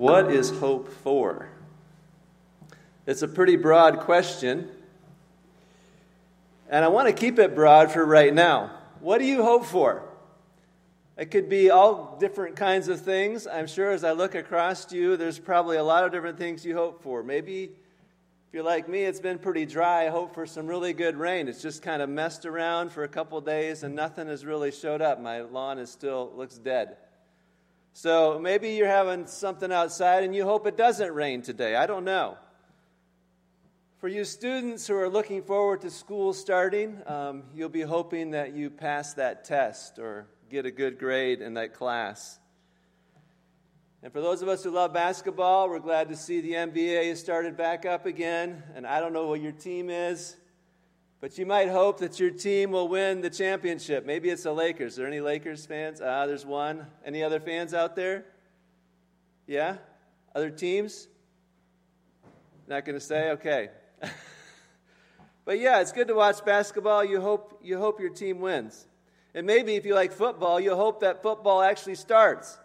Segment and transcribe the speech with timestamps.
[0.00, 1.50] What is hope for?
[3.06, 4.70] It's a pretty broad question.
[6.70, 8.70] And I want to keep it broad for right now.
[9.00, 10.08] What do you hope for?
[11.18, 13.46] It could be all different kinds of things.
[13.46, 16.74] I'm sure as I look across you, there's probably a lot of different things you
[16.74, 17.22] hope for.
[17.22, 20.06] Maybe if you're like me, it's been pretty dry.
[20.06, 21.46] I hope for some really good rain.
[21.46, 25.02] It's just kind of messed around for a couple days and nothing has really showed
[25.02, 25.20] up.
[25.20, 26.96] My lawn is still looks dead.
[27.92, 31.76] So maybe you're having something outside and you hope it doesn't rain today.
[31.76, 32.38] I don't know.
[33.98, 38.54] For you students who are looking forward to school starting, um, you'll be hoping that
[38.54, 42.38] you pass that test or get a good grade in that class.
[44.02, 47.20] And for those of us who love basketball, we're glad to see the NBA has
[47.20, 48.62] started back up again.
[48.74, 50.36] And I don't know what your team is,
[51.20, 54.06] but you might hope that your team will win the championship.
[54.06, 54.98] Maybe it's the Lakers.
[54.98, 56.00] Are there any Lakers fans?
[56.00, 56.86] Ah, there's one.
[57.04, 58.24] Any other fans out there?
[59.46, 59.76] Yeah?
[60.34, 61.08] Other teams?
[62.66, 63.32] Not going to say?
[63.32, 63.68] Okay.
[65.44, 67.04] but yeah, it's good to watch basketball.
[67.04, 68.86] You hope, you hope your team wins.
[69.34, 72.58] And maybe if you like football, you hope that football actually starts.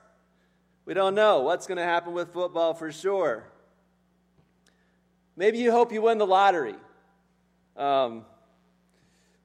[0.85, 3.51] We don't know what's going to happen with football for sure.
[5.35, 6.75] Maybe you hope you win the lottery.
[7.75, 8.23] Um,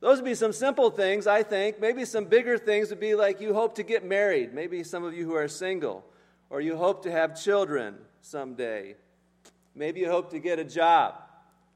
[0.01, 1.79] those would be some simple things, I think.
[1.79, 4.55] Maybe some bigger things would be like you hope to get married.
[4.55, 6.05] Maybe some of you who are single,
[6.49, 8.97] or you hope to have children someday.
[9.75, 11.17] Maybe you hope to get a job,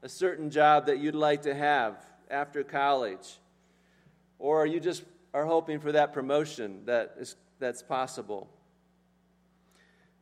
[0.01, 1.97] a certain job that you'd like to have
[2.29, 3.37] after college.
[4.39, 5.03] Or you just
[5.33, 8.49] are hoping for that promotion that is, that's possible.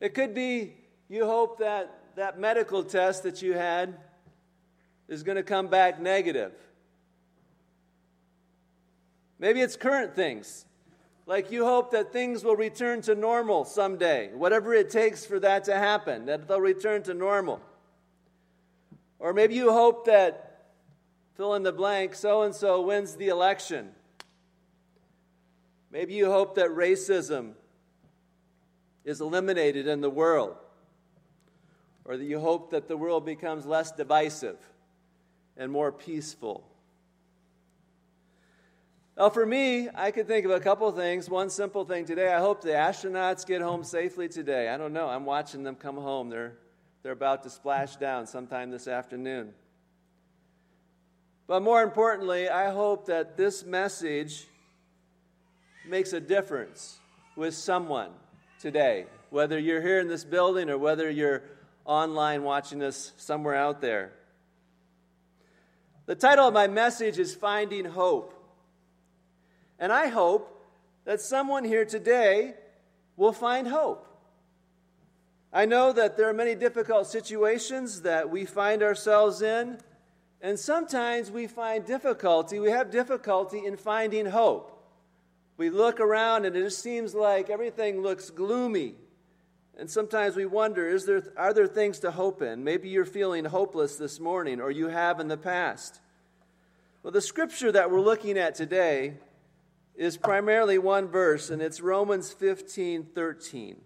[0.00, 0.74] It could be
[1.08, 3.96] you hope that that medical test that you had
[5.08, 6.52] is going to come back negative.
[9.38, 10.66] Maybe it's current things.
[11.26, 15.64] Like you hope that things will return to normal someday, whatever it takes for that
[15.64, 17.60] to happen, that they'll return to normal.
[19.18, 20.66] Or maybe you hope that,
[21.36, 23.90] fill in the blank, so and so wins the election.
[25.90, 27.52] Maybe you hope that racism
[29.04, 30.56] is eliminated in the world.
[32.04, 34.58] Or that you hope that the world becomes less divisive
[35.56, 36.68] and more peaceful.
[39.16, 41.30] Well, for me, I could think of a couple of things.
[41.30, 44.68] One simple thing today I hope the astronauts get home safely today.
[44.68, 45.08] I don't know.
[45.08, 46.30] I'm watching them come home.
[46.30, 46.54] They're,
[47.04, 49.52] they're about to splash down sometime this afternoon.
[51.46, 54.46] But more importantly, I hope that this message
[55.86, 56.98] makes a difference
[57.36, 58.10] with someone
[58.58, 61.44] today, whether you're here in this building or whether you're
[61.84, 64.10] online watching us somewhere out there.
[66.06, 68.40] The title of my message is Finding Hope.
[69.78, 70.50] And I hope
[71.04, 72.54] that someone here today
[73.16, 74.06] will find hope.
[75.52, 79.78] I know that there are many difficult situations that we find ourselves in,
[80.40, 84.70] and sometimes we find difficulty, we have difficulty in finding hope.
[85.56, 88.96] We look around and it just seems like everything looks gloomy.
[89.76, 92.64] And sometimes we wonder is there, are there things to hope in?
[92.64, 96.00] Maybe you're feeling hopeless this morning, or you have in the past.
[97.02, 99.14] Well, the scripture that we're looking at today
[99.94, 103.76] is primarily one verse, and it's Romans 15 13.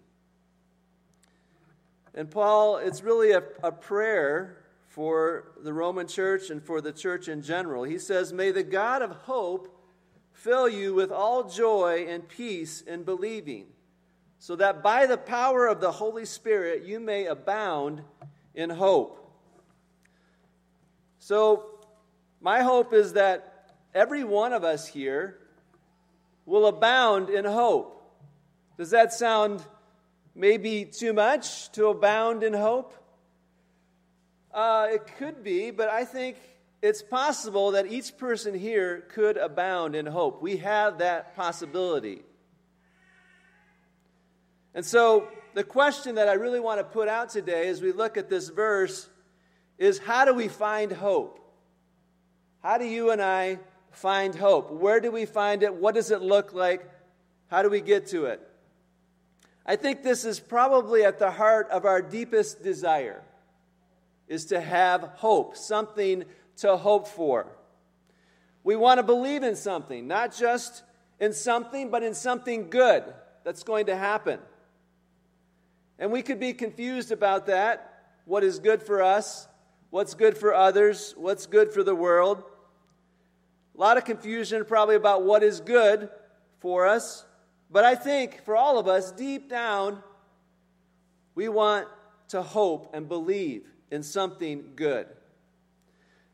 [2.15, 7.27] And Paul, it's really a, a prayer for the Roman church and for the church
[7.27, 7.83] in general.
[7.83, 9.79] He says, May the God of hope
[10.33, 13.67] fill you with all joy and peace in believing,
[14.39, 18.01] so that by the power of the Holy Spirit you may abound
[18.55, 19.15] in hope.
[21.19, 21.79] So,
[22.41, 25.37] my hope is that every one of us here
[26.49, 28.03] will abound in hope.
[28.75, 29.63] Does that sound
[30.33, 32.95] maybe too much to abound in hope?
[34.51, 36.37] Uh, it could be, but I think
[36.81, 40.41] it's possible that each person here could abound in hope.
[40.41, 42.23] We have that possibility.
[44.73, 48.17] And so, the question that I really want to put out today as we look
[48.17, 49.07] at this verse
[49.77, 51.39] is how do we find hope?
[52.63, 53.59] How do you and I
[53.91, 54.71] find hope?
[54.71, 55.73] Where do we find it?
[55.73, 56.89] What does it look like?
[57.47, 58.41] How do we get to it?
[59.65, 63.21] I think this is probably at the heart of our deepest desire
[64.27, 66.23] is to have hope, something
[66.57, 67.47] to hope for.
[68.63, 70.83] We want to believe in something, not just
[71.19, 73.03] in something, but in something good
[73.43, 74.39] that's going to happen.
[75.97, 78.03] And we could be confused about that.
[78.25, 79.47] What is good for us?
[79.89, 81.13] What's good for others?
[81.17, 82.43] What's good for the world?
[83.79, 86.09] A lot of confusion probably about what is good
[86.59, 87.23] for us.
[87.71, 90.03] But I think for all of us, deep down,
[91.33, 91.87] we want
[92.27, 95.07] to hope and believe in something good.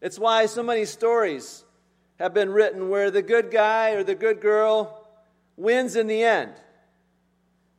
[0.01, 1.63] It's why so many stories
[2.19, 5.07] have been written where the good guy or the good girl
[5.55, 6.53] wins in the end.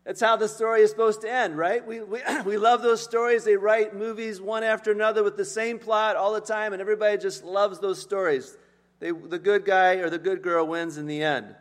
[0.05, 1.85] That's how the story is supposed to end, right?
[1.85, 3.43] We, we, we love those stories.
[3.43, 7.19] They write movies one after another with the same plot all the time, and everybody
[7.19, 8.57] just loves those stories.
[8.99, 11.55] They, the good guy or the good girl wins in the end.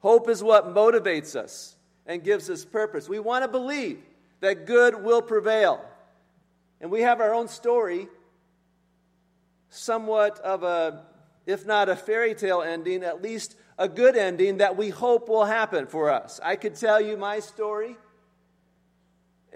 [0.00, 3.08] Hope is what motivates us and gives us purpose.
[3.08, 4.00] We want to believe
[4.40, 5.84] that good will prevail.
[6.80, 8.08] And we have our own story,
[9.68, 11.04] somewhat of a,
[11.46, 15.44] if not a fairy tale ending, at least a good ending that we hope will
[15.44, 16.40] happen for us.
[16.42, 17.96] I could tell you my story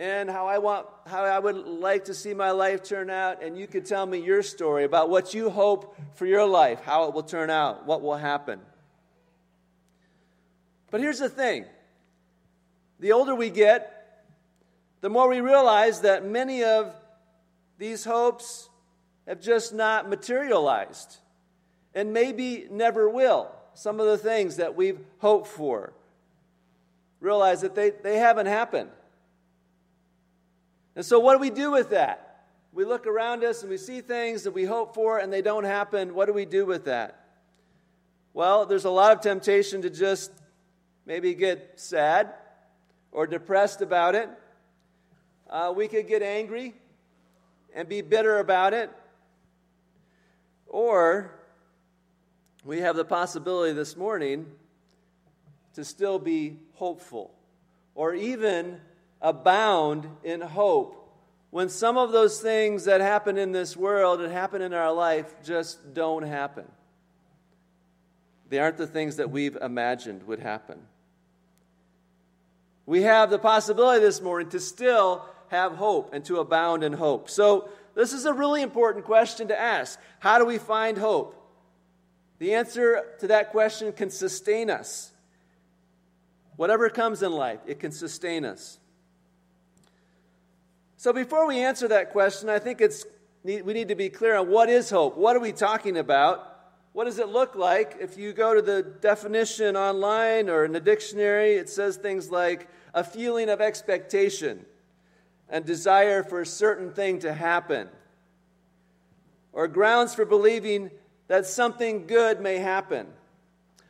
[0.01, 3.57] and how I want how I would like to see my life turn out and
[3.57, 7.15] you could tell me your story about what you hope for your life, how it
[7.15, 8.61] will turn out, what will happen.
[10.91, 11.67] But here's the thing.
[12.99, 14.25] The older we get,
[15.03, 16.95] the more we realize that many of
[17.77, 18.71] these hopes
[19.29, 21.19] have just not materialized
[21.95, 23.53] and maybe never will.
[23.75, 25.93] Some of the things that we've hoped for,
[27.21, 28.91] realize that they, they haven't happened.
[30.97, 32.45] And so, what do we do with that?
[32.73, 35.65] We look around us and we see things that we hope for and they don't
[35.65, 36.15] happen.
[36.15, 37.25] What do we do with that?
[38.33, 40.31] Well, there's a lot of temptation to just
[41.05, 42.33] maybe get sad
[43.11, 44.29] or depressed about it.
[45.49, 46.75] Uh, we could get angry
[47.75, 48.91] and be bitter about it.
[50.69, 51.33] Or
[52.65, 54.47] we have the possibility this morning
[55.75, 57.35] to still be hopeful
[57.97, 58.81] or even
[59.21, 60.97] abound in hope
[61.51, 65.35] when some of those things that happen in this world and happen in our life
[65.43, 66.65] just don't happen.
[68.49, 70.79] They aren't the things that we've imagined would happen.
[72.87, 77.31] We have the possibility this morning to still have hope and to abound in hope.
[77.31, 79.99] So, this is a really important question to ask.
[80.21, 81.37] How do we find hope?
[82.39, 85.13] The answer to that question can sustain us.
[86.57, 88.79] Whatever comes in life, it can sustain us.
[91.01, 93.07] So, before we answer that question, I think it's,
[93.43, 95.17] we need to be clear on what is hope?
[95.17, 96.47] What are we talking about?
[96.93, 97.97] What does it look like?
[97.99, 102.69] If you go to the definition online or in the dictionary, it says things like
[102.93, 104.67] a feeling of expectation
[105.49, 107.89] and desire for a certain thing to happen,
[109.55, 110.91] or grounds for believing
[111.29, 113.07] that something good may happen,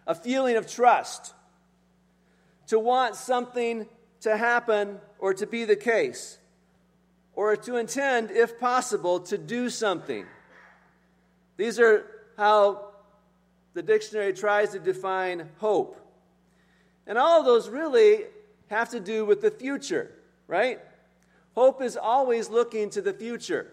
[0.06, 1.34] a feeling of trust,
[2.68, 3.88] to want something
[4.20, 6.38] to happen or to be the case,
[7.34, 10.26] or to intend, if possible, to do something.
[11.56, 12.06] These are
[12.36, 12.90] how
[13.74, 15.96] the dictionary tries to define hope.
[17.06, 18.24] And all of those really
[18.68, 20.10] have to do with the future,
[20.46, 20.80] right?
[21.54, 23.70] Hope is always looking to the future.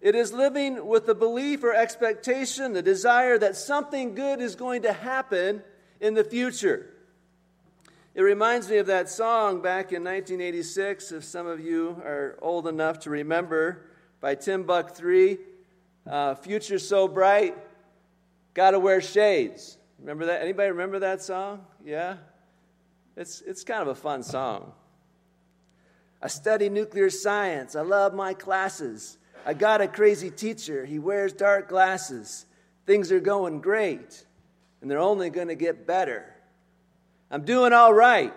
[0.00, 4.82] It is living with the belief or expectation, the desire that something good is going
[4.82, 5.62] to happen
[6.00, 6.90] in the future.
[8.12, 12.66] It reminds me of that song back in 1986, if some of you are old
[12.66, 13.86] enough to remember,
[14.20, 15.38] by Timbuk 3,
[16.08, 17.56] uh, Future So Bright,
[18.52, 19.78] Gotta Wear Shades.
[20.00, 20.42] Remember that?
[20.42, 21.64] Anybody remember that song?
[21.84, 22.16] Yeah?
[23.16, 24.72] It's, it's kind of a fun song.
[26.20, 27.76] I study nuclear science.
[27.76, 29.18] I love my classes.
[29.46, 30.84] I got a crazy teacher.
[30.84, 32.44] He wears dark glasses.
[32.86, 34.26] Things are going great,
[34.80, 36.34] and they're only going to get better.
[37.30, 38.34] I'm doing all right,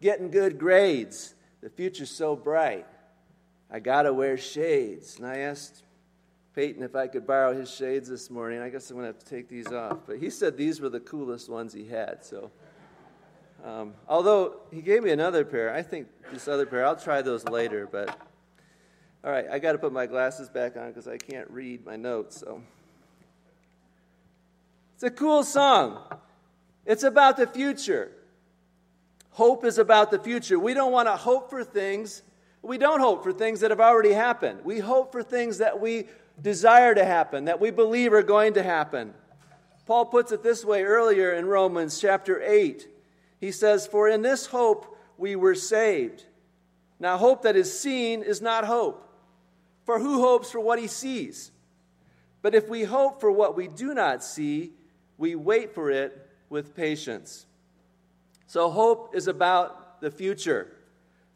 [0.00, 1.34] getting good grades.
[1.60, 2.86] The future's so bright.
[3.70, 5.16] I got to wear shades.
[5.18, 5.82] And I asked
[6.54, 8.60] Peyton if I could borrow his shades this morning.
[8.60, 9.98] I guess I'm going to have to take these off.
[10.06, 12.50] But he said these were the coolest ones he had, so.
[13.64, 15.74] Um, although he gave me another pair.
[15.74, 18.16] I think this other pair, I'll try those later, but
[19.24, 21.96] all right, I got to put my glasses back on because I can't read my
[21.96, 22.38] notes.
[22.38, 22.62] So
[24.94, 25.98] it's a cool song.
[26.86, 28.12] It's about the future.
[29.38, 30.58] Hope is about the future.
[30.58, 32.24] We don't want to hope for things.
[32.60, 34.64] We don't hope for things that have already happened.
[34.64, 36.08] We hope for things that we
[36.42, 39.14] desire to happen, that we believe are going to happen.
[39.86, 42.88] Paul puts it this way earlier in Romans chapter 8.
[43.40, 46.24] He says, For in this hope we were saved.
[46.98, 49.08] Now, hope that is seen is not hope.
[49.84, 51.52] For who hopes for what he sees?
[52.42, 54.72] But if we hope for what we do not see,
[55.16, 57.46] we wait for it with patience.
[58.48, 60.72] So, hope is about the future.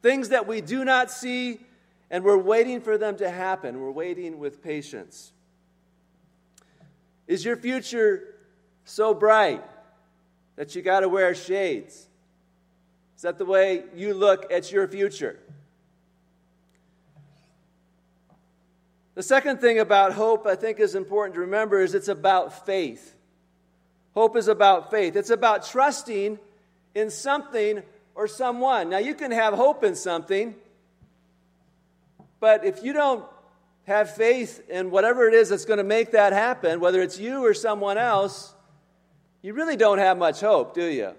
[0.00, 1.60] Things that we do not see,
[2.10, 3.80] and we're waiting for them to happen.
[3.80, 5.32] We're waiting with patience.
[7.26, 8.34] Is your future
[8.84, 9.62] so bright
[10.56, 12.08] that you got to wear shades?
[13.14, 15.38] Is that the way you look at your future?
[19.14, 23.14] The second thing about hope I think is important to remember is it's about faith.
[24.14, 25.14] Hope is about faith.
[25.14, 26.38] It's about trusting
[26.94, 27.82] in something
[28.14, 28.90] or someone.
[28.90, 30.54] Now, you can have hope in something,
[32.40, 33.24] but if you don't
[33.84, 37.44] have faith in whatever it is that's going to make that happen, whether it's you
[37.44, 38.54] or someone else,
[39.42, 41.12] you really don't have much hope, do you?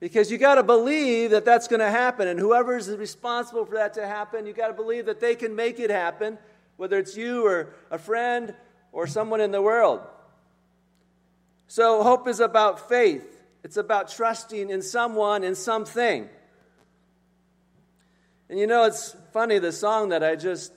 [0.00, 3.94] Because you got to believe that that's going to happen, and whoever's responsible for that
[3.94, 6.36] to happen, you got to believe that they can make it happen,
[6.76, 8.54] whether it's you or a friend
[8.92, 10.00] or someone in the world.
[11.68, 13.33] So, hope is about faith.
[13.64, 16.28] It's about trusting in someone, in something.
[18.50, 20.70] And you know, it's funny, the song that I just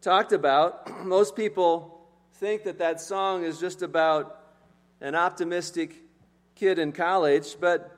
[0.00, 2.00] talked about, most people
[2.36, 4.40] think that that song is just about
[5.02, 5.94] an optimistic
[6.54, 7.94] kid in college, but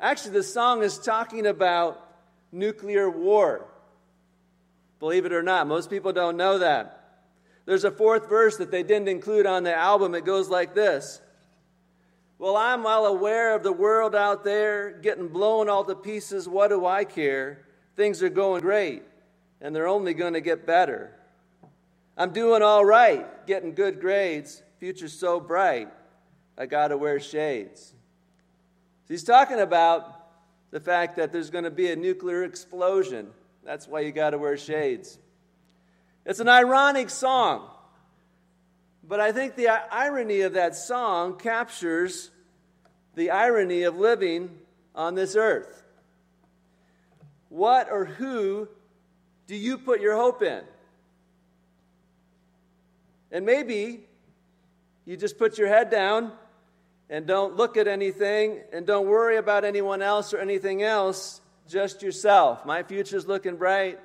[0.00, 2.04] actually, the song is talking about
[2.50, 3.68] nuclear war.
[4.98, 7.22] Believe it or not, most people don't know that.
[7.66, 10.16] There's a fourth verse that they didn't include on the album.
[10.16, 11.20] It goes like this
[12.40, 16.48] Well, I'm well aware of the world out there getting blown all to pieces.
[16.48, 17.66] What do I care?
[17.96, 19.02] Things are going great,
[19.60, 21.14] and they're only going to get better.
[22.16, 25.90] I'm doing all right, getting good grades, future's so bright,
[26.56, 27.92] I got to wear shades.
[29.06, 30.26] He's talking about
[30.70, 33.28] the fact that there's going to be a nuclear explosion.
[33.66, 35.18] That's why you got to wear shades.
[36.24, 37.68] It's an ironic song,
[39.10, 42.30] but I think the irony of that song captures
[43.16, 44.56] the irony of living
[44.94, 45.82] on this earth.
[47.48, 48.68] What or who
[49.48, 50.62] do you put your hope in?
[53.32, 54.04] And maybe
[55.04, 56.30] you just put your head down
[57.08, 62.00] and don't look at anything and don't worry about anyone else or anything else, just
[62.00, 62.64] yourself.
[62.64, 63.98] My future's looking bright.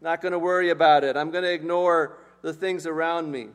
[0.00, 1.14] Not going to worry about it.
[1.14, 3.48] I'm going to ignore the things around me.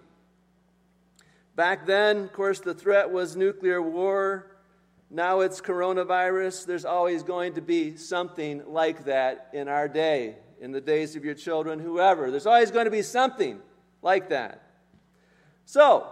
[1.57, 4.45] Back then, of course, the threat was nuclear war.
[5.09, 6.67] Now it's coronavirus.
[6.67, 11.25] There's always going to be something like that in our day, in the days of
[11.25, 12.29] your children, whoever.
[12.29, 13.57] There's always going to be something
[14.03, 14.61] like that.
[15.65, 16.07] So,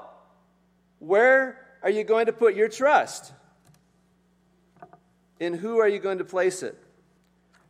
[0.97, 3.31] where are you going to put your trust?
[5.39, 6.75] In who are you going to place it?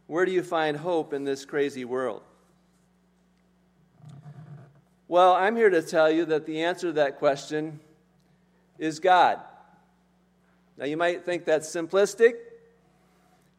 [0.08, 2.24] Where do you find hope in this crazy world?
[5.07, 7.79] Well, I'm here to tell you that the answer to that question
[8.79, 9.39] is God.
[10.77, 12.33] Now, you might think that's simplistic,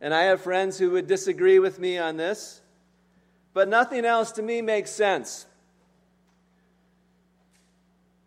[0.00, 2.60] and I have friends who would disagree with me on this,
[3.54, 5.46] but nothing else to me makes sense.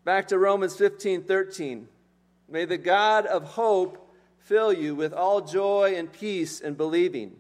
[0.05, 1.87] Back to Romans 15 13.
[2.47, 7.35] May the God of hope fill you with all joy and peace in believing,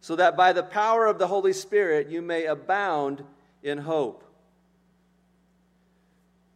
[0.00, 3.24] so that by the power of the Holy Spirit you may abound
[3.62, 4.22] in hope.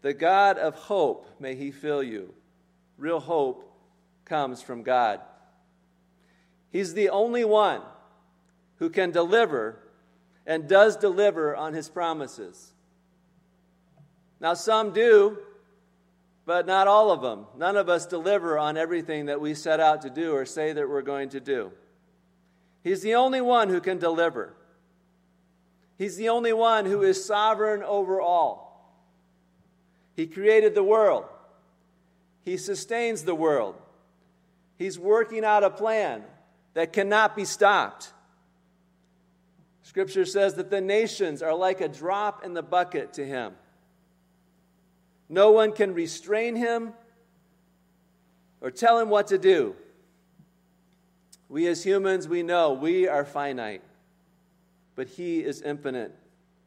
[0.06, 2.32] The God of hope, may he fill you.
[2.96, 3.68] Real hope
[4.24, 5.20] comes from God.
[6.70, 7.82] He's the only one
[8.76, 9.80] who can deliver
[10.46, 12.72] and does deliver on his promises.
[14.38, 15.38] Now, some do,
[16.44, 17.46] but not all of them.
[17.56, 20.88] None of us deliver on everything that we set out to do or say that
[20.88, 21.72] we're going to do.
[22.84, 24.54] He's the only one who can deliver.
[25.98, 28.65] He's the only one who is sovereign over all.
[30.16, 31.24] He created the world,
[32.44, 33.76] He sustains the world.
[34.78, 36.22] He's working out a plan
[36.74, 38.12] that cannot be stopped.
[39.82, 43.54] Scripture says that the nations are like a drop in the bucket to Him.
[45.28, 46.92] No one can restrain him
[48.60, 49.74] or tell him what to do.
[51.48, 53.82] We as humans, we know we are finite,
[54.94, 56.14] but he is infinite.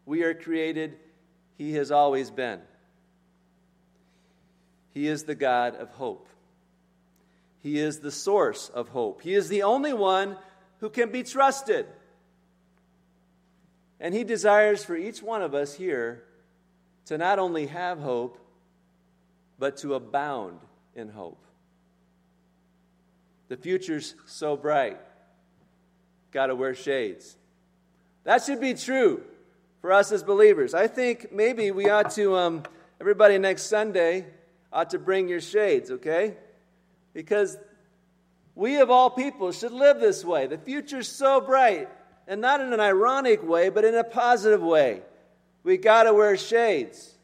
[0.06, 0.98] We are created,
[1.58, 2.62] he has always been.
[4.94, 6.28] He is the God of hope.
[7.62, 9.22] He is the source of hope.
[9.22, 10.38] He is the only one
[10.80, 11.86] who can be trusted.
[14.00, 16.24] And He desires for each one of us here
[17.06, 18.38] to not only have hope,
[19.58, 20.60] but to abound
[20.96, 21.44] in hope.
[23.50, 25.00] The future's so bright.
[26.32, 27.36] Got to wear shades.
[28.24, 29.24] That should be true
[29.82, 30.74] for us as believers.
[30.74, 32.64] I think maybe we ought to, um,
[33.02, 34.28] everybody next Sunday
[34.72, 36.36] ought to bring your shades, okay?
[37.14, 37.58] Because
[38.56, 40.48] we of all people should live this way.
[40.48, 41.90] The future's so bright,
[42.28, 45.02] and not in an ironic way, but in a positive way.
[45.64, 47.16] We got to wear shades.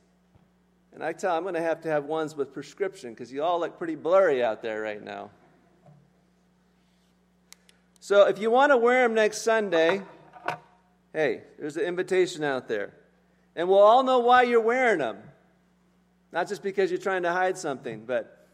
[0.93, 3.59] And I tell I'm going to have to have ones with prescription because you all
[3.59, 5.29] look pretty blurry out there right now.
[7.99, 10.01] So if you want to wear them next Sunday,
[11.11, 12.93] hey, there's an invitation out there.
[13.55, 15.17] And we'll all know why you're wearing them.
[16.35, 18.45] Not just because you're trying to hide something, but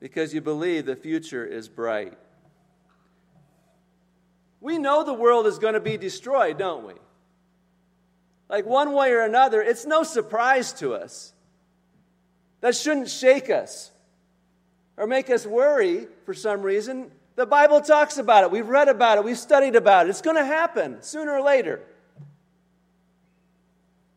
[0.00, 2.18] because you believe the future is bright.
[4.60, 6.94] We know the world is going to be destroyed, don't we?
[8.48, 11.32] Like one way or another, it's no surprise to us.
[12.62, 13.92] That shouldn't shake us
[14.96, 17.12] or make us worry for some reason.
[17.36, 18.50] The Bible talks about it.
[18.50, 19.24] We've read about it.
[19.24, 20.10] We've studied about it.
[20.10, 21.80] It's going to happen sooner or later.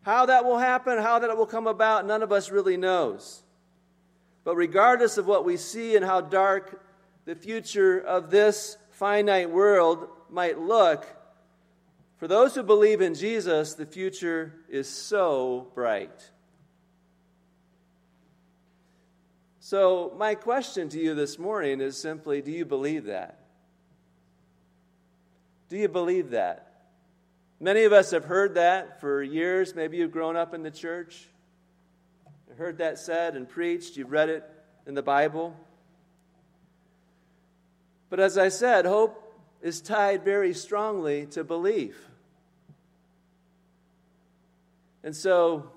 [0.07, 3.43] How that will happen, how that will come about, none of us really knows.
[4.45, 6.81] But regardless of what we see and how dark
[7.25, 11.05] the future of this finite world might look,
[12.15, 16.31] for those who believe in Jesus, the future is so bright.
[19.59, 23.41] So, my question to you this morning is simply do you believe that?
[25.67, 26.66] Do you believe that?
[27.59, 29.73] Many of us have heard that for years.
[29.73, 31.27] Maybe you've grown up in the church,
[32.57, 34.43] heard that said and preached, you've read it
[34.85, 35.55] in the Bible.
[38.09, 39.23] But as I said, hope
[39.61, 41.97] is tied very strongly to belief.
[45.03, 45.71] And so,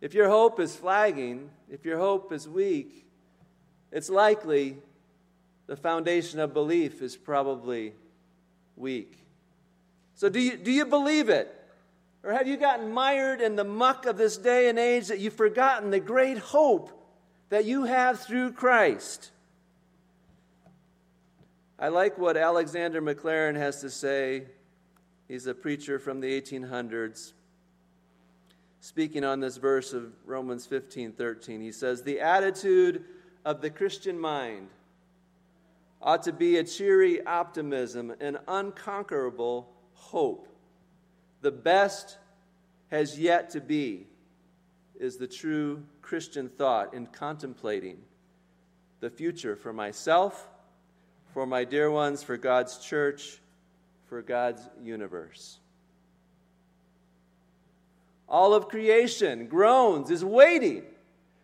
[0.00, 3.06] if your hope is flagging, if your hope is weak,
[3.92, 4.78] it's likely
[5.66, 7.92] the foundation of belief is probably
[8.76, 9.18] weak.
[10.20, 11.50] So, do you, do you believe it?
[12.22, 15.32] Or have you gotten mired in the muck of this day and age that you've
[15.32, 16.90] forgotten the great hope
[17.48, 19.30] that you have through Christ?
[21.78, 24.42] I like what Alexander Maclaren has to say.
[25.26, 27.32] He's a preacher from the 1800s
[28.80, 31.62] speaking on this verse of Romans 15 13.
[31.62, 33.06] He says, The attitude
[33.46, 34.68] of the Christian mind
[36.02, 39.66] ought to be a cheery optimism, an unconquerable
[40.00, 40.48] hope.
[41.42, 42.16] The best
[42.90, 44.06] has yet to be,
[44.98, 47.98] is the true Christian thought in contemplating
[49.00, 50.48] the future for myself,
[51.32, 53.38] for my dear ones, for God's church,
[54.08, 55.58] for God's universe.
[58.28, 60.82] All of creation groans, is waiting,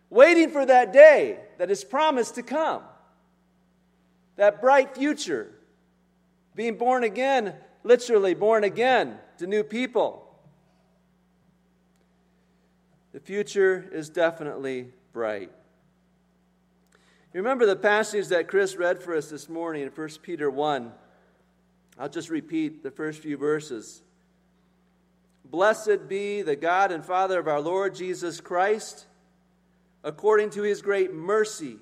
[0.09, 2.83] waiting for that day that is promised to come.
[4.35, 5.51] That bright future.
[6.55, 7.55] Being born again,
[7.87, 10.23] literally born again to new people.
[13.13, 15.51] The future is definitely bright.
[17.33, 20.91] You remember the passage that Chris read for us this morning in 1 Peter 1?
[21.97, 24.01] I'll just repeat the first few verses.
[25.45, 29.05] Blessed be the God and Father of our Lord Jesus Christ.
[30.03, 31.77] According to his great mercy,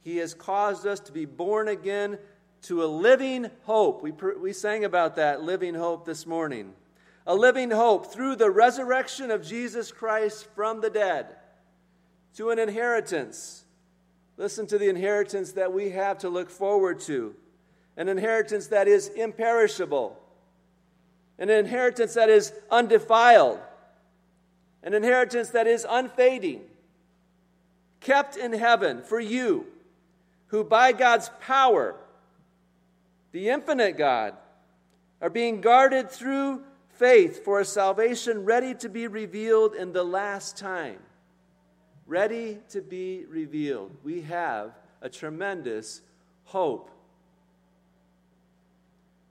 [0.00, 2.18] he has caused us to be born again
[2.62, 4.02] to a living hope.
[4.02, 6.72] We, we sang about that living hope this morning.
[7.26, 11.36] A living hope through the resurrection of Jesus Christ from the dead
[12.36, 13.64] to an inheritance.
[14.36, 17.34] Listen to the inheritance that we have to look forward to
[17.96, 20.16] an inheritance that is imperishable
[21.40, 23.58] an inheritance that is undefiled,
[24.82, 26.60] an inheritance that is unfading,
[28.00, 29.66] kept in heaven for you,
[30.48, 31.96] who by God's power,
[33.32, 34.34] the infinite God,
[35.20, 40.56] are being guarded through faith for a salvation ready to be revealed in the last
[40.56, 40.98] time.
[42.06, 43.92] Ready to be revealed.
[44.02, 46.02] We have a tremendous
[46.44, 46.90] hope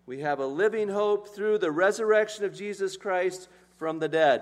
[0.10, 4.42] we have a living hope through the resurrection of Jesus Christ from the dead.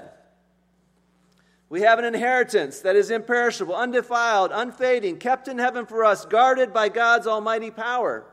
[1.68, 6.72] We have an inheritance that is imperishable, undefiled, unfading, kept in heaven for us, guarded
[6.72, 8.26] by God's almighty power.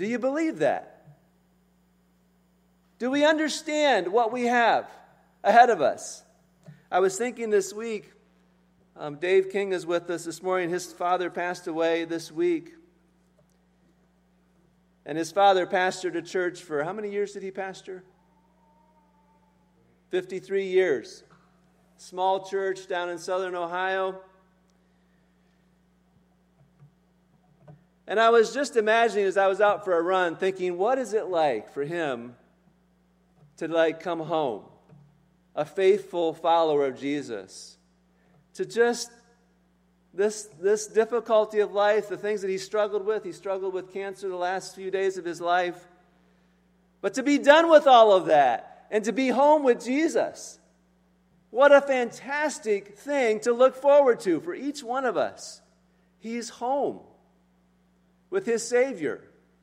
[0.00, 1.04] Do you believe that?
[2.98, 4.88] Do we understand what we have
[5.44, 6.22] ahead of us?
[6.90, 8.10] I was thinking this week,
[8.96, 10.70] um, Dave King is with us this morning.
[10.70, 12.72] His father passed away this week.
[15.04, 18.02] And his father pastored a church for how many years did he pastor?
[20.08, 21.24] 53 years.
[21.98, 24.22] Small church down in southern Ohio.
[28.10, 31.14] And I was just imagining as I was out for a run, thinking, what is
[31.14, 32.34] it like for him
[33.58, 34.64] to like come home,
[35.54, 37.78] a faithful follower of Jesus,
[38.54, 39.12] to just
[40.12, 43.22] this, this difficulty of life, the things that he struggled with.
[43.22, 45.86] He struggled with cancer the last few days of his life.
[47.00, 50.58] But to be done with all of that and to be home with Jesus,
[51.50, 55.62] what a fantastic thing to look forward to for each one of us.
[56.18, 57.02] He's home
[58.30, 59.20] with his Savior,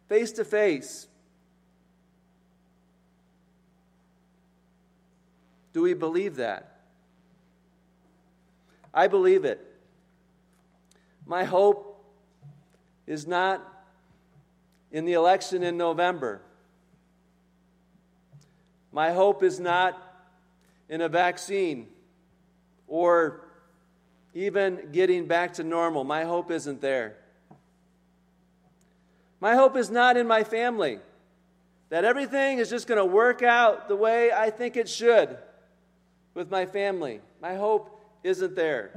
[0.07, 1.07] face to face.
[5.73, 6.81] Do we believe that?
[8.93, 9.63] I believe it.
[11.25, 12.03] My hope
[13.05, 13.61] is not
[14.91, 16.41] in the election in November.
[18.91, 20.01] My hope is not
[20.89, 21.87] in a vaccine
[22.87, 23.41] or
[24.33, 26.03] even getting back to normal.
[26.03, 27.17] My hope isn't there.
[29.39, 30.99] My hope is not in my family,
[31.89, 35.37] that everything is just going to work out the way I think it should
[36.33, 37.21] with my family.
[37.41, 38.91] My hope isn't there.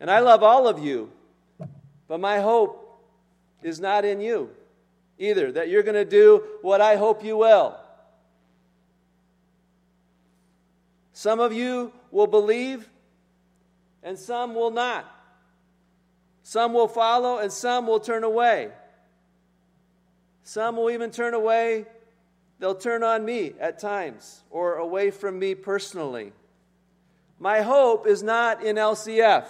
[0.00, 1.10] And I love all of you,
[2.08, 2.78] but my hope
[3.62, 4.50] is not in you
[5.18, 7.78] either, that you're going to do what I hope you will.
[11.12, 12.88] Some of you will believe,
[14.02, 15.08] and some will not.
[16.42, 18.70] Some will follow, and some will turn away.
[20.42, 21.86] Some will even turn away.
[22.58, 26.32] They'll turn on me at times or away from me personally.
[27.38, 29.46] My hope is not in LCF.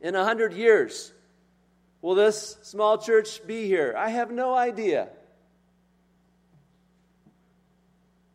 [0.00, 1.12] In a hundred years,
[2.00, 3.94] will this small church be here?
[3.96, 5.08] I have no idea.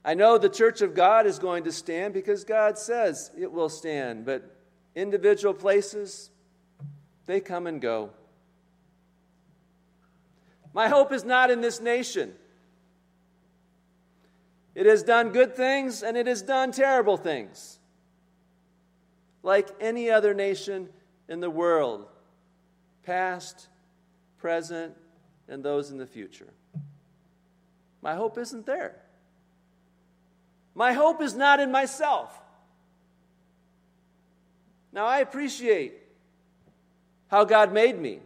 [0.03, 3.69] I know the church of God is going to stand because God says it will
[3.69, 4.43] stand, but
[4.93, 6.29] individual places,
[7.25, 8.11] they come and go.
[10.73, 12.33] My hope is not in this nation.
[14.75, 17.79] It has done good things and it has done terrible things,
[19.41, 20.89] like any other nation
[21.29, 22.07] in the world,
[23.03, 23.69] past,
[24.37, 24.93] present,
[25.47, 26.51] and those in the future.
[28.01, 28.97] My hope isn't there.
[30.75, 32.37] My hope is not in myself.
[34.91, 35.93] Now, I appreciate
[37.35, 38.19] how God made me.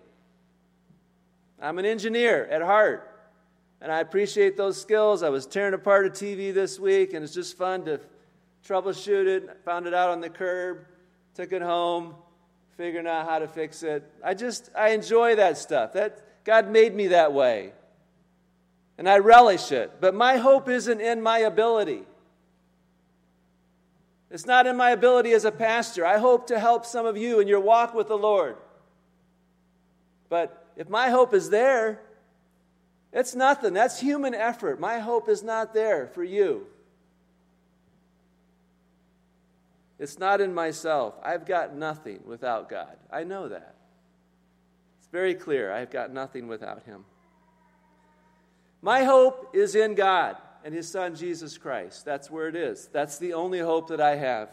[1.59, 3.09] I'm an engineer at heart,
[3.81, 5.23] and I appreciate those skills.
[5.23, 7.99] I was tearing apart a TV this week, and it's just fun to
[8.63, 9.61] troubleshoot it.
[9.65, 10.85] Found it out on the curb,
[11.33, 12.13] took it home,
[12.77, 14.03] figuring out how to fix it.
[14.23, 15.93] I just, I enjoy that stuff.
[15.93, 17.73] That, God made me that way,
[18.99, 19.93] and I relish it.
[19.99, 22.03] But my hope isn't in my ability.
[24.29, 26.05] It's not in my ability as a pastor.
[26.05, 28.57] I hope to help some of you in your walk with the Lord.
[30.29, 31.99] But if my hope is there,
[33.11, 33.73] it's nothing.
[33.73, 34.79] That's human effort.
[34.79, 36.67] My hope is not there for you.
[39.97, 41.15] It's not in myself.
[41.21, 42.95] I've got nothing without God.
[43.11, 43.75] I know that.
[44.99, 45.73] It's very clear.
[45.73, 47.03] I've got nothing without Him.
[48.81, 52.05] My hope is in God and his son Jesus Christ.
[52.05, 52.87] That's where it is.
[52.91, 54.49] That's the only hope that I have.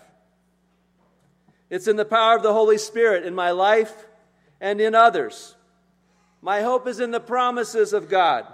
[1.68, 4.06] It's in the power of the Holy Spirit in my life
[4.60, 5.55] and in others.
[6.42, 8.46] My hope is in the promises of God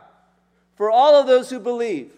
[0.77, 2.12] for all of those who believe.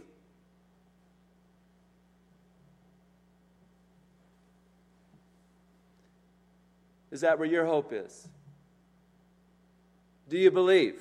[7.10, 8.28] Is that where your hope is?
[10.28, 11.00] Do you believe?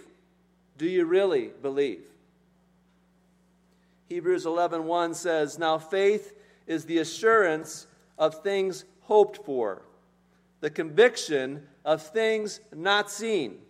[0.77, 2.03] Do you really believe?
[4.09, 9.81] Hebrews 11:1 says, "Now faith is the assurance of things hoped for,
[10.59, 13.65] the conviction of things not seen."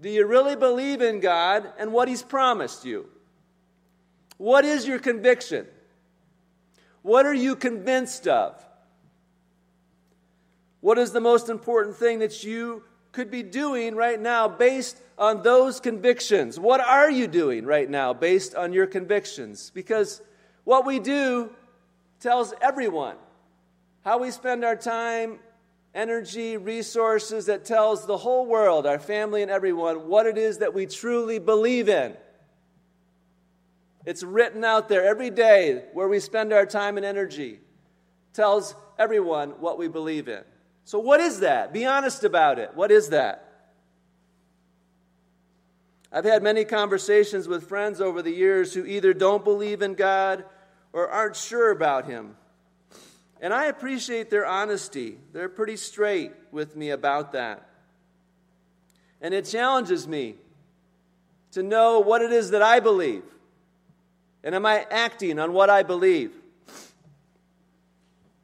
[0.00, 3.08] Do you really believe in God and what he's promised you?
[4.36, 5.66] What is your conviction?
[7.02, 8.64] What are you convinced of?
[10.80, 15.42] What is the most important thing that you could be doing right now based on
[15.42, 16.58] those convictions.
[16.58, 19.70] What are you doing right now based on your convictions?
[19.74, 20.22] Because
[20.64, 21.50] what we do
[22.20, 23.16] tells everyone
[24.04, 25.40] how we spend our time,
[25.94, 30.74] energy, resources, that tells the whole world, our family, and everyone what it is that
[30.74, 32.14] we truly believe in.
[34.04, 37.60] It's written out there every day where we spend our time and energy.
[38.32, 40.42] Tells everyone what we believe in.
[40.84, 41.72] So, what is that?
[41.72, 42.70] Be honest about it.
[42.74, 43.48] What is that?
[46.10, 50.44] I've had many conversations with friends over the years who either don't believe in God
[50.92, 52.36] or aren't sure about Him.
[53.40, 55.18] And I appreciate their honesty.
[55.32, 57.68] They're pretty straight with me about that.
[59.20, 60.36] And it challenges me
[61.52, 63.22] to know what it is that I believe.
[64.42, 66.32] And am I acting on what I believe?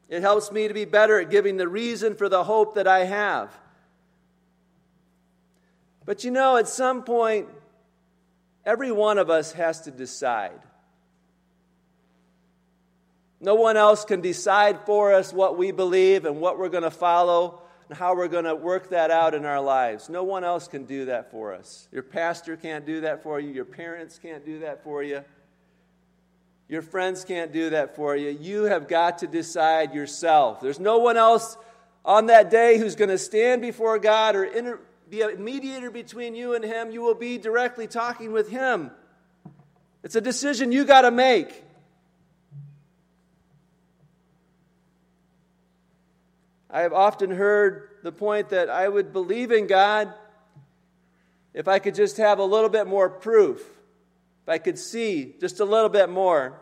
[0.09, 3.05] It helps me to be better at giving the reason for the hope that I
[3.05, 3.57] have.
[6.05, 7.49] But you know, at some point,
[8.65, 10.61] every one of us has to decide.
[13.45, 16.91] No one else can decide for us what we believe and what we're going to
[16.91, 20.09] follow and how we're going to work that out in our lives.
[20.09, 21.87] No one else can do that for us.
[21.93, 25.23] Your pastor can't do that for you, your parents can't do that for you.
[26.71, 28.31] Your friends can't do that for you.
[28.31, 30.63] You have got to decide yourself.
[30.63, 31.59] There's no one else
[32.03, 34.81] on that day who's going to stand before God or inter-
[35.11, 36.91] be a mediator between you and Him.
[36.91, 38.91] You will be directly talking with Him.
[40.03, 41.65] It's a decision you got to make.
[46.75, 50.13] I have often heard the point that I would believe in God
[51.55, 55.61] if I could just have a little bit more proof, if I could see just
[55.61, 56.61] a little bit more.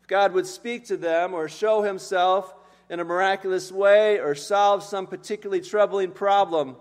[0.00, 2.54] If God would speak to them or show Himself
[2.88, 6.76] in a miraculous way or solve some particularly troubling problem,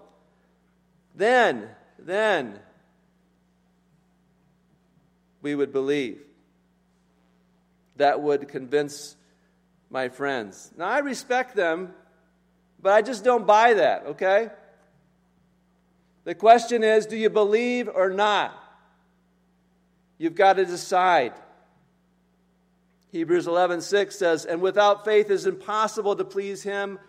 [1.15, 2.59] then, then
[5.41, 6.21] we would believe.
[7.95, 9.15] That would convince
[9.89, 10.71] my friends.
[10.77, 11.95] Now, I respect them
[12.83, 14.49] but I just don't buy that, okay?
[16.25, 18.53] The question is do you believe or not?
[20.17, 21.33] You've got to decide.
[23.11, 26.99] Hebrews 11:6 says, "And without faith it is impossible to please him,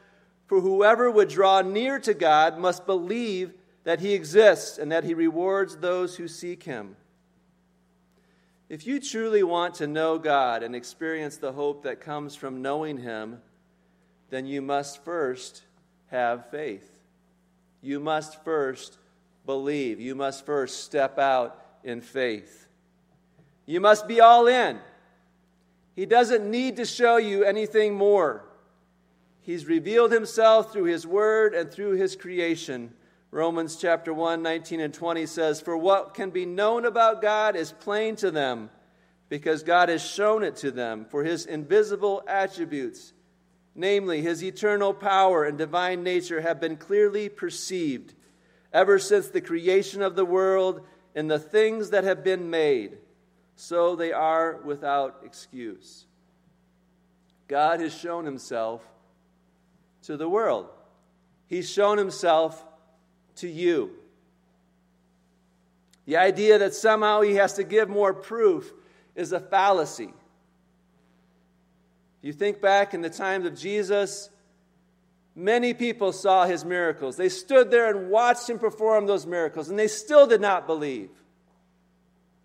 [0.47, 5.15] for whoever would draw near to God must believe that he exists and that he
[5.15, 6.97] rewards those who seek him."
[8.69, 12.99] If you truly want to know God and experience the hope that comes from knowing
[12.99, 13.43] him,
[14.31, 15.63] then you must first
[16.07, 16.99] have faith.
[17.83, 18.99] You must first
[19.47, 20.01] believe.
[20.01, 22.67] You must first step out in faith.
[23.67, 24.79] You must be all in.
[25.95, 28.45] He doesn't need to show you anything more.
[29.41, 32.93] He's revealed himself through his word and through his creation.
[33.31, 37.73] Romans chapter 1, 19 and 20 says, For what can be known about God is
[37.73, 38.71] plain to them,
[39.29, 41.05] because God has shown it to them.
[41.05, 43.13] For his invisible attributes,
[43.75, 48.15] namely his eternal power and divine nature, have been clearly perceived
[48.73, 52.99] ever since the creation of the world and the things that have been made.
[53.57, 56.07] So they are without excuse.
[57.47, 58.83] God has shown himself
[60.03, 60.69] to the world,
[61.47, 62.65] He's shown himself
[63.37, 63.91] to you.
[66.07, 68.73] The idea that somehow he has to give more proof
[69.15, 70.13] is a fallacy.
[72.25, 74.31] You think back in the times of Jesus,
[75.37, 77.19] many people saw his miracles.
[77.19, 81.11] They stood there and watched him perform those miracles, and they still did not believe.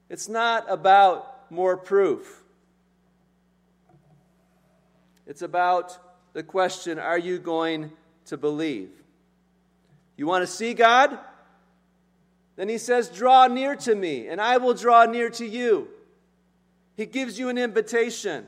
[0.09, 2.43] It's not about more proof,
[5.25, 5.97] it's about
[6.33, 7.93] the question are you going
[8.25, 8.89] to believe?
[10.17, 11.17] You want to see God?
[12.57, 15.87] Then he says, Draw near to me, and I will draw near to you.
[16.97, 18.45] He gives you an invitation.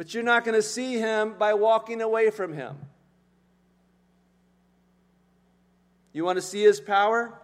[0.00, 2.74] But you're not going to see him by walking away from him.
[6.14, 7.38] You want to see his power?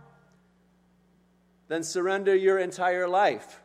[1.69, 3.61] Then surrender your entire life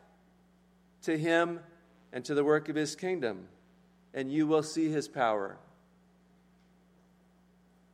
[1.04, 1.62] to him
[2.12, 3.47] and to the work of his kingdom,
[4.13, 5.56] and you will see his power.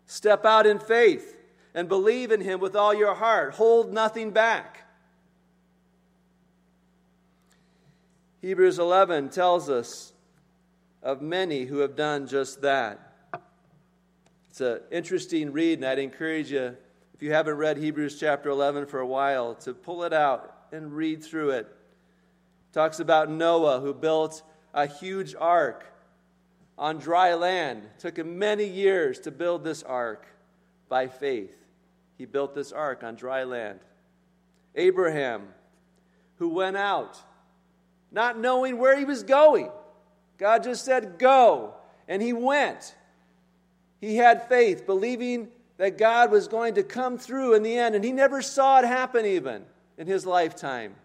[0.08, 1.38] Step out in faith
[1.76, 3.54] and believe in him with all your heart.
[3.54, 4.88] Hold nothing back.
[8.42, 10.14] Hebrews 11 tells us
[11.02, 13.00] of many who have done just that.
[14.50, 16.76] It's an interesting read, and I'd encourage you,
[17.14, 20.92] if you haven't read Hebrews chapter 11 for a while, to pull it out and
[20.92, 21.68] read through it.
[21.68, 24.42] it talks about Noah, who built
[24.74, 25.86] a huge ark
[26.78, 27.84] on dry land.
[27.84, 30.26] It took him many years to build this ark
[30.90, 31.56] by faith.
[32.18, 33.80] He built this ark on dry land.
[34.76, 35.48] Abraham,
[36.38, 37.20] who went out
[38.12, 39.70] not knowing where he was going.
[40.38, 41.74] God just said, Go.
[42.08, 42.96] And he went.
[44.00, 47.96] He had faith, believing that God was going to come through in the end.
[47.96, 49.66] And he never saw it happen, even
[49.98, 50.96] in his lifetime.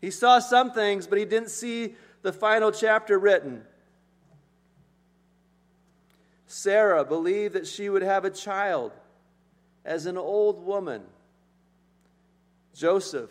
[0.00, 3.62] He saw some things, but he didn't see the final chapter written.
[6.46, 8.92] Sarah believed that she would have a child
[9.84, 11.02] as an old woman.
[12.74, 13.30] Joseph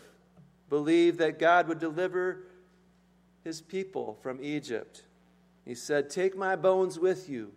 [0.69, 2.43] believed that God would deliver
[3.43, 5.03] his people from Egypt.
[5.65, 7.51] He said, Take my bones with you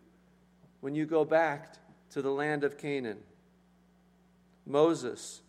[0.81, 1.75] when you go back
[2.11, 3.19] to the land of Canaan.
[4.67, 5.41] Moses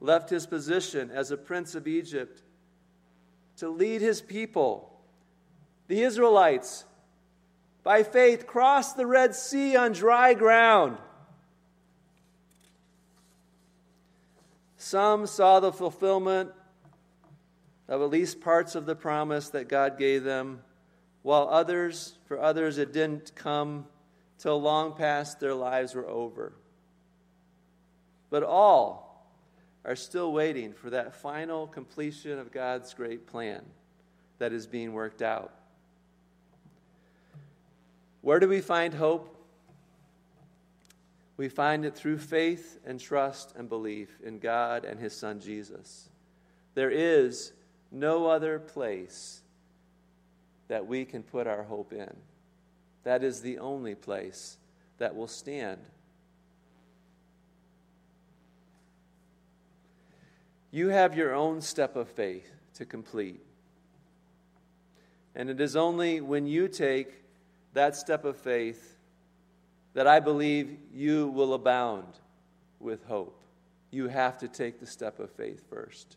[0.00, 2.42] left his position as a prince of Egypt
[3.58, 5.00] to lead his people.
[5.88, 6.84] The Israelites,
[7.82, 10.98] by faith, crossed the Red Sea on dry ground.
[14.76, 16.50] Some saw the fulfillment
[17.88, 20.62] of at least parts of the promise that God gave them
[21.22, 23.86] while others, for others, it didn't come
[24.38, 26.52] till long past their lives were over.
[28.30, 29.12] But all,
[29.84, 33.62] are still waiting for that final completion of God's great plan
[34.38, 35.52] that is being worked out.
[38.20, 39.36] Where do we find hope?
[41.36, 46.08] We find it through faith and trust and belief in God and His Son Jesus.
[46.74, 47.52] There is
[47.90, 49.41] no other place
[50.72, 52.10] that we can put our hope in.
[53.04, 54.56] That is the only place
[54.96, 55.82] that will stand.
[60.70, 63.42] You have your own step of faith to complete.
[65.34, 67.22] And it is only when you take
[67.74, 68.96] that step of faith
[69.92, 72.14] that I believe you will abound
[72.80, 73.42] with hope.
[73.90, 76.16] You have to take the step of faith first.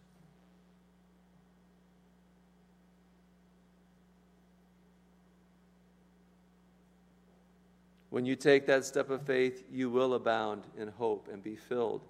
[8.15, 12.01] When you take that step of faith, you will abound in hope and be filled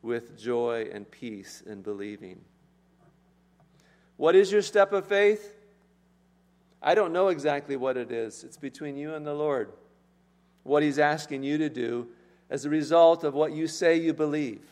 [0.00, 2.40] with joy and peace in believing.
[4.16, 5.54] What is your step of faith?
[6.80, 8.42] I don't know exactly what it is.
[8.42, 9.70] It's between you and the Lord.
[10.62, 12.08] What He's asking you to do
[12.48, 14.62] as a result of what you say you believe.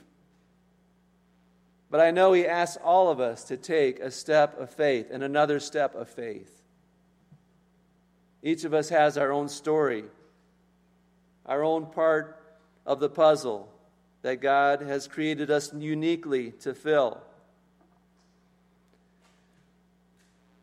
[1.90, 5.22] But I know He asks all of us to take a step of faith and
[5.22, 6.62] another step of faith.
[8.42, 10.04] Each of us has our own story,
[11.46, 12.38] our own part
[12.86, 13.68] of the puzzle
[14.22, 17.20] that God has created us uniquely to fill.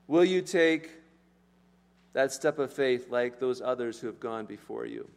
[0.08, 0.90] Will you take
[2.14, 5.08] that step of faith like those others who have gone before you.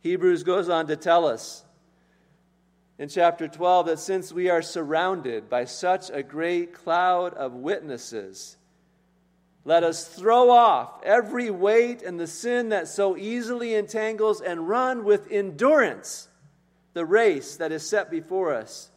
[0.00, 1.64] Hebrews goes on to tell us
[2.98, 8.56] in chapter 12 that since we are surrounded by such a great cloud of witnesses,
[9.64, 15.04] let us throw off every weight and the sin that so easily entangles and run
[15.04, 16.28] with endurance
[16.94, 18.90] the race that is set before us,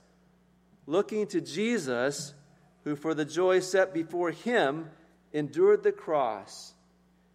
[0.88, 2.34] looking to Jesus,
[2.84, 4.90] who for the joy set before him
[5.34, 6.74] endured the cross,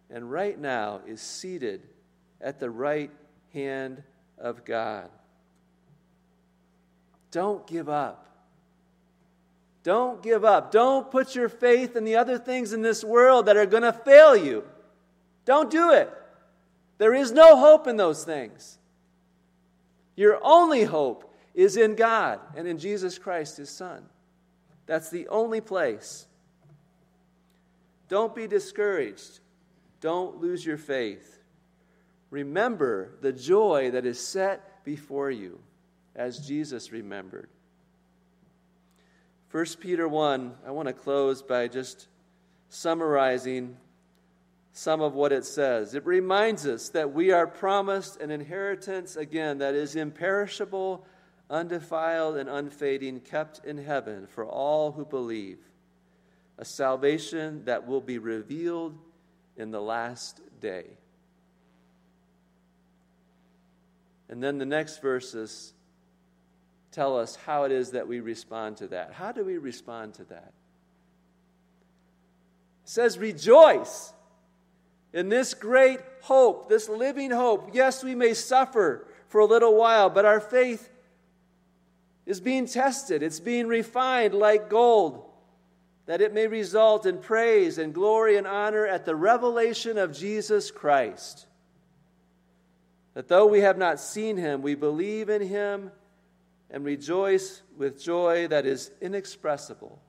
[0.09, 1.81] and right now is seated
[2.41, 3.11] at the right
[3.53, 4.03] hand
[4.37, 5.09] of God.
[7.31, 8.30] Don't give up.
[9.83, 10.71] Don't give up.
[10.71, 13.93] Don't put your faith in the other things in this world that are going to
[13.93, 14.63] fail you.
[15.45, 16.11] Don't do it.
[16.99, 18.77] There is no hope in those things.
[20.15, 24.05] Your only hope is in God and in Jesus Christ, His Son.
[24.85, 26.27] That's the only place.
[28.07, 29.39] Don't be discouraged.
[29.99, 31.39] Don't lose your faith.
[32.29, 35.59] Remember the joy that is set before you,
[36.15, 37.49] as Jesus remembered.
[39.51, 42.07] 1 Peter 1, I want to close by just
[42.69, 43.75] summarizing
[44.71, 45.93] some of what it says.
[45.93, 51.05] It reminds us that we are promised an inheritance, again, that is imperishable,
[51.49, 55.57] undefiled, and unfading, kept in heaven for all who believe
[56.57, 58.97] a salvation that will be revealed
[59.57, 60.85] in the last day.
[64.29, 65.73] And then the next verses
[66.91, 69.13] tell us how it is that we respond to that.
[69.13, 70.53] How do we respond to that?
[72.83, 74.13] It says, Rejoice
[75.13, 77.71] in this great hope, this living hope.
[77.73, 80.89] Yes, we may suffer for a little while, but our faith
[82.25, 85.31] is being tested, it's being refined like gold
[86.11, 90.71] that it may result in praise and glory and honor at the revelation of Jesus
[90.71, 91.45] Christ.
[93.13, 95.91] That though we have not seen him, we believe in him
[96.71, 100.01] and rejoice with joy that is inexpressible.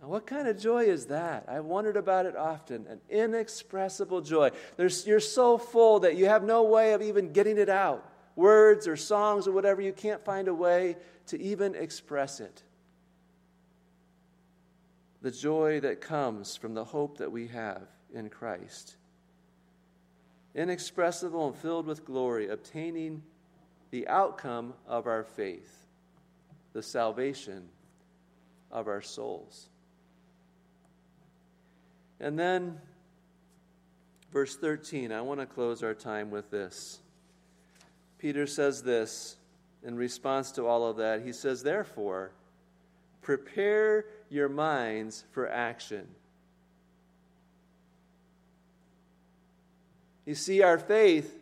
[0.00, 1.44] Now, what kind of joy is that?
[1.48, 2.86] I've wondered about it often.
[2.88, 4.50] An inexpressible joy.
[4.76, 8.08] There's, you're so full that you have no way of even getting it out.
[8.34, 10.96] Words or songs or whatever, you can't find a way
[11.26, 12.62] to even express it
[15.22, 17.82] the joy that comes from the hope that we have
[18.12, 18.96] in Christ.
[20.54, 23.22] Inexpressible and filled with glory, obtaining
[23.92, 25.86] the outcome of our faith,
[26.72, 27.68] the salvation
[28.70, 29.68] of our souls.
[32.18, 32.80] And then,
[34.32, 37.00] verse 13, I want to close our time with this.
[38.18, 39.36] Peter says this
[39.84, 41.22] in response to all of that.
[41.22, 42.32] He says, Therefore,
[43.20, 46.06] prepare your minds for action.
[50.24, 51.38] You see, our faith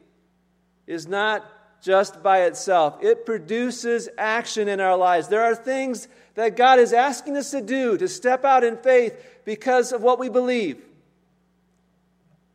[0.88, 1.44] is not
[1.83, 5.28] just by itself, it produces action in our lives.
[5.28, 9.14] There are things that God is asking us to do to step out in faith
[9.45, 10.83] because of what we believe.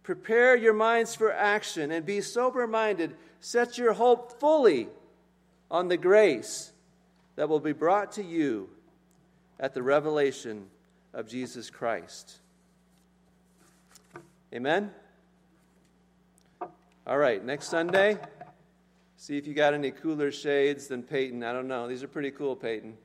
[0.04, 3.16] Prepare your minds for action and be sober minded.
[3.40, 4.88] Set your hope fully
[5.72, 6.72] on the grace
[7.36, 8.70] that will be brought to you
[9.60, 10.68] at the revelation
[11.14, 12.38] of Jesus Christ.
[14.54, 14.92] Amen?
[17.08, 18.18] All right, next Sunday,
[19.26, 21.42] see if you got any cooler shades than Peyton.
[21.42, 21.88] I don't know.
[21.88, 22.96] These are pretty cool, Peyton.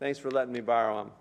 [0.00, 1.12] Thanks for letting me borrow them.